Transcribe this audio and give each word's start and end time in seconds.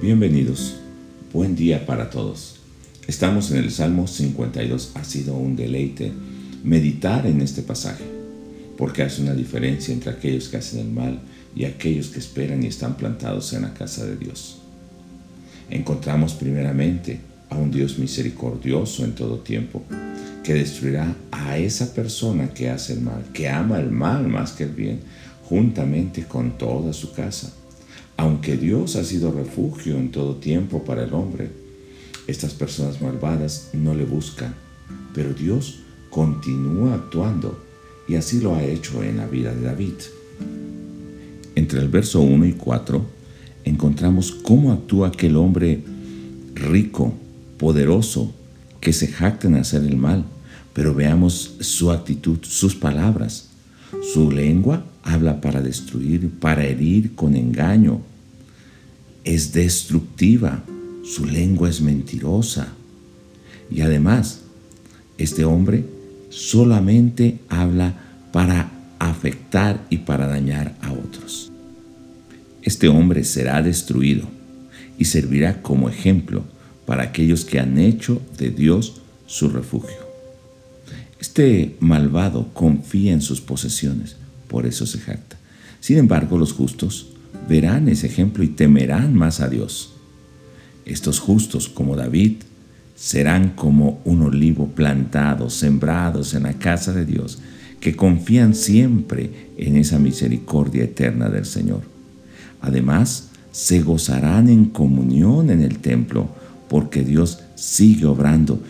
Bienvenidos. 0.00 0.74
Buen 1.32 1.56
día 1.56 1.86
para 1.86 2.10
todos. 2.10 2.56
Estamos 3.06 3.50
en 3.50 3.56
el 3.56 3.70
Salmo 3.70 4.06
52. 4.06 4.90
Ha 4.94 5.04
sido 5.04 5.34
un 5.34 5.56
deleite 5.56 6.12
meditar 6.62 7.26
en 7.26 7.40
este 7.40 7.62
pasaje, 7.62 8.04
porque 8.76 9.02
hace 9.02 9.22
una 9.22 9.32
diferencia 9.32 9.94
entre 9.94 10.10
aquellos 10.10 10.50
que 10.50 10.58
hacen 10.58 10.80
el 10.80 10.92
mal 10.92 11.20
y 11.54 11.64
aquellos 11.64 12.08
que 12.08 12.18
esperan 12.18 12.62
y 12.62 12.66
están 12.66 12.98
plantados 12.98 13.54
en 13.54 13.62
la 13.62 13.72
casa 13.72 14.04
de 14.04 14.18
Dios. 14.18 14.58
Encontramos 15.70 16.34
primeramente 16.34 17.18
a 17.48 17.56
un 17.56 17.70
Dios 17.70 17.98
misericordioso 17.98 19.02
en 19.02 19.14
todo 19.14 19.38
tiempo, 19.38 19.82
que 20.44 20.52
destruirá 20.52 21.16
a 21.32 21.56
esa 21.56 21.94
persona 21.94 22.52
que 22.52 22.68
hace 22.68 22.92
el 22.92 23.00
mal, 23.00 23.24
que 23.32 23.48
ama 23.48 23.80
el 23.80 23.90
mal 23.90 24.28
más 24.28 24.52
que 24.52 24.64
el 24.64 24.72
bien, 24.72 25.00
juntamente 25.48 26.24
con 26.24 26.58
toda 26.58 26.92
su 26.92 27.14
casa. 27.14 27.50
Aunque 28.16 28.56
Dios 28.56 28.96
ha 28.96 29.04
sido 29.04 29.32
refugio 29.32 29.96
en 29.96 30.10
todo 30.10 30.36
tiempo 30.36 30.84
para 30.84 31.04
el 31.04 31.12
hombre, 31.12 31.50
estas 32.26 32.54
personas 32.54 33.00
malvadas 33.00 33.70
no 33.72 33.94
le 33.94 34.04
buscan, 34.04 34.54
pero 35.14 35.32
Dios 35.34 35.80
continúa 36.10 36.94
actuando 36.94 37.62
y 38.08 38.14
así 38.14 38.40
lo 38.40 38.54
ha 38.54 38.64
hecho 38.64 39.02
en 39.02 39.18
la 39.18 39.26
vida 39.26 39.54
de 39.54 39.62
David. 39.62 39.94
Entre 41.54 41.80
el 41.80 41.88
verso 41.88 42.20
1 42.20 42.46
y 42.46 42.52
4 42.52 43.04
encontramos 43.64 44.32
cómo 44.32 44.72
actúa 44.72 45.08
aquel 45.08 45.36
hombre 45.36 45.82
rico, 46.54 47.12
poderoso, 47.58 48.32
que 48.80 48.92
se 48.92 49.08
jacta 49.08 49.48
en 49.48 49.56
hacer 49.56 49.82
el 49.82 49.96
mal, 49.96 50.24
pero 50.72 50.94
veamos 50.94 51.56
su 51.60 51.90
actitud, 51.90 52.38
sus 52.42 52.74
palabras. 52.74 53.50
Su 54.02 54.30
lengua 54.30 54.84
habla 55.02 55.40
para 55.40 55.60
destruir, 55.60 56.30
para 56.40 56.64
herir 56.64 57.14
con 57.14 57.36
engaño. 57.36 58.00
Es 59.24 59.52
destructiva, 59.52 60.62
su 61.04 61.26
lengua 61.26 61.68
es 61.68 61.80
mentirosa. 61.80 62.68
Y 63.70 63.80
además, 63.80 64.40
este 65.18 65.44
hombre 65.44 65.84
solamente 66.30 67.38
habla 67.48 67.94
para 68.32 68.70
afectar 68.98 69.84
y 69.90 69.98
para 69.98 70.26
dañar 70.26 70.76
a 70.80 70.92
otros. 70.92 71.50
Este 72.62 72.88
hombre 72.88 73.24
será 73.24 73.62
destruido 73.62 74.26
y 74.98 75.04
servirá 75.04 75.62
como 75.62 75.88
ejemplo 75.88 76.44
para 76.84 77.04
aquellos 77.04 77.44
que 77.44 77.60
han 77.60 77.78
hecho 77.78 78.20
de 78.38 78.50
Dios 78.50 79.00
su 79.26 79.48
refugio. 79.48 80.05
Este 81.36 81.76
malvado 81.80 82.48
confía 82.54 83.12
en 83.12 83.20
sus 83.20 83.42
posesiones, 83.42 84.16
por 84.48 84.64
eso 84.64 84.86
se 84.86 84.98
jacta. 84.98 85.36
Sin 85.80 85.98
embargo, 85.98 86.38
los 86.38 86.54
justos 86.54 87.08
verán 87.46 87.90
ese 87.90 88.06
ejemplo 88.06 88.42
y 88.42 88.48
temerán 88.48 89.14
más 89.14 89.40
a 89.40 89.50
Dios. 89.50 89.92
Estos 90.86 91.18
justos, 91.18 91.68
como 91.68 91.94
David, 91.94 92.36
serán 92.94 93.50
como 93.50 94.00
un 94.06 94.22
olivo 94.22 94.68
plantado, 94.68 95.50
sembrados 95.50 96.32
en 96.32 96.44
la 96.44 96.54
casa 96.54 96.94
de 96.94 97.04
Dios, 97.04 97.38
que 97.80 97.94
confían 97.94 98.54
siempre 98.54 99.50
en 99.58 99.76
esa 99.76 99.98
misericordia 99.98 100.84
eterna 100.84 101.28
del 101.28 101.44
Señor. 101.44 101.82
Además, 102.62 103.28
se 103.52 103.82
gozarán 103.82 104.48
en 104.48 104.64
comunión 104.70 105.50
en 105.50 105.60
el 105.60 105.80
templo, 105.80 106.30
porque 106.70 107.04
Dios 107.04 107.40
sigue 107.56 108.06
obrando 108.06 108.62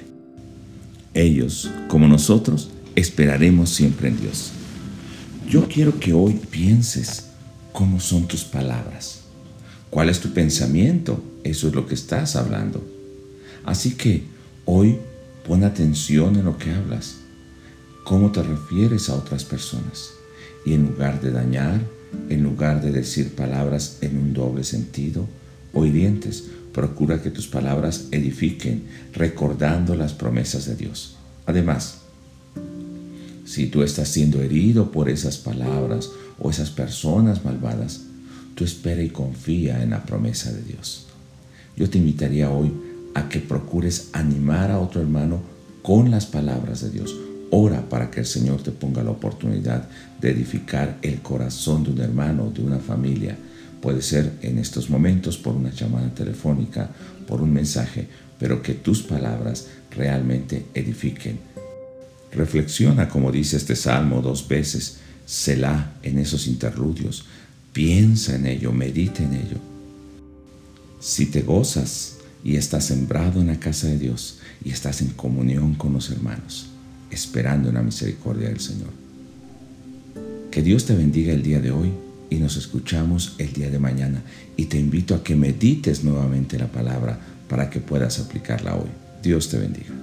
ellos, 1.17 1.71
como 1.89 2.07
nosotros, 2.07 2.71
esperaremos 2.95 3.71
siempre 3.71 4.09
en 4.09 4.21
Dios. 4.21 4.53
Yo 5.49 5.67
quiero 5.69 5.99
que 5.99 6.13
hoy 6.13 6.41
pienses 6.51 7.27
cómo 7.73 8.01
son 8.01 8.27
tus 8.27 8.45
palabras. 8.45 9.21
¿Cuál 9.91 10.09
es 10.09 10.21
tu 10.21 10.33
pensamiento? 10.33 11.23
Eso 11.45 11.69
es 11.69 11.75
lo 11.75 11.87
que 11.87 11.95
estás 11.95 12.37
hablando. 12.37 12.85
Así 13.65 13.95
que 13.95 14.25
hoy 14.65 14.99
pon 15.47 15.65
atención 15.65 16.37
en 16.37 16.45
lo 16.45 16.59
que 16.59 16.71
hablas, 16.73 17.17
cómo 18.05 18.33
te 18.33 18.43
refieres 18.43 19.09
a 19.09 19.15
otras 19.15 19.45
personas. 19.45 20.11
Y 20.65 20.75
en 20.75 20.87
lugar 20.89 21.21
de 21.21 21.31
dañar, 21.31 21.81
en 22.29 22.43
lugar 22.43 22.83
de 22.83 22.93
decir 22.93 23.35
palabras 23.35 23.99
en 24.01 24.19
un 24.19 24.35
doble 24.35 24.65
sentido 24.65 25.27
o 25.73 25.85
hirientes, 25.85 26.45
Procura 26.77 27.23
que 27.23 27.31
tus 27.31 27.47
palabras 27.47 28.09
edifiquen, 28.11 28.83
recordando 29.15 29.95
las 29.95 30.13
promesas 30.13 30.67
de 30.67 30.77
Dios. 30.77 31.17
Además, 31.47 32.01
si 33.47 33.69
tú 33.69 33.83
estás 33.83 34.09
siendo 34.09 34.43
herido 34.43 34.93
por 34.93 35.09
esas 35.09 35.39
palabras 35.39 36.11
o 36.39 36.51
esas 36.51 36.69
personas 36.69 37.47
malvadas, 37.47 38.03
tú 38.55 38.65
espera 38.65 39.03
y 39.03 39.09
confía 39.09 39.83
en 39.83 39.89
la 39.89 40.05
promesa 40.05 40.53
de 40.53 40.61
Dios. 40.61 41.07
Yo 41.79 41.89
te 41.89 41.97
invitaría 41.97 42.51
hoy 42.51 42.71
a 43.15 43.31
que 43.31 43.41
procures 43.41 44.11
animar 44.13 44.71
a 44.71 44.79
otro 44.79 45.01
hermano 45.01 45.41
con 45.81 46.11
las 46.11 46.27
palabras 46.27 46.83
de 46.83 46.91
Dios. 46.91 47.17
Ora 47.51 47.89
para 47.89 48.11
que 48.11 48.21
el 48.21 48.27
Señor 48.27 48.63
te 48.63 48.71
ponga 48.71 49.03
la 49.03 49.13
oportunidad 49.13 49.89
de 50.21 50.31
edificar 50.31 50.99
el 51.01 51.23
corazón 51.23 51.85
de 51.85 51.93
un 51.93 52.01
hermano, 52.03 52.51
de 52.51 52.61
una 52.61 52.81
familia, 52.81 53.39
Puede 53.87 54.03
ser 54.03 54.33
en 54.43 54.59
estos 54.59 54.91
momentos 54.91 55.39
por 55.39 55.55
una 55.55 55.71
llamada 55.71 56.13
telefónica, 56.13 56.91
por 57.25 57.41
un 57.41 57.53
mensaje, 57.53 58.09
pero 58.37 58.61
que 58.61 58.75
tus 58.75 59.05
palabras 59.05 59.69
realmente 59.93 60.67
edifiquen. 60.75 61.39
Reflexiona, 62.33 63.09
como 63.09 63.31
dice 63.31 63.57
este 63.57 63.77
salmo 63.77 64.21
dos 64.23 64.49
veces, 64.49 64.97
Selah 65.25 65.93
en 66.03 66.19
esos 66.19 66.49
interludios. 66.49 67.27
Piensa 67.73 68.35
en 68.35 68.47
ello, 68.47 68.73
medita 68.73 69.23
en 69.23 69.35
ello. 69.35 69.59
Si 70.99 71.27
te 71.27 71.43
gozas 71.43 72.17
y 72.43 72.57
estás 72.57 72.87
sembrado 72.87 73.41
en 73.41 73.47
la 73.47 73.61
casa 73.61 73.87
de 73.87 73.99
Dios 73.99 74.41
y 74.65 74.71
estás 74.71 75.01
en 75.01 75.11
comunión 75.11 75.75
con 75.75 75.93
los 75.93 76.11
hermanos, 76.11 76.67
esperando 77.13 77.69
en 77.69 77.77
la 77.77 77.83
misericordia 77.83 78.49
del 78.49 78.59
Señor. 78.59 78.91
Que 80.51 80.61
Dios 80.61 80.87
te 80.87 80.97
bendiga 80.97 81.33
el 81.33 81.45
día 81.45 81.61
de 81.61 81.71
hoy 81.71 81.93
y 82.31 82.37
nos 82.37 82.57
escuchamos 82.57 83.35
el 83.39 83.53
día 83.53 83.71
de 83.71 83.79
mañana. 83.79 84.23
Y 84.57 84.67
te 84.67 84.79
invito 84.79 85.15
a 85.15 85.23
que 85.23 85.37
medites 85.37 86.05
nuevamente 86.05 86.59
la 86.59 86.69
palabra 86.69 87.19
para 87.49 87.71
que 87.71 87.81
puedas 87.81 88.19
aplicarla 88.19 88.75
hoy. 88.75 88.89
Dios 89.23 89.49
te 89.49 89.59
bendiga. 89.59 89.96